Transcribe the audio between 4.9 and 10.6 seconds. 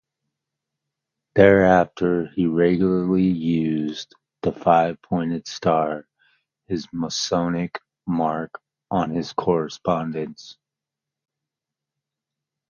pointed star, his masonic mark, on his correspondence.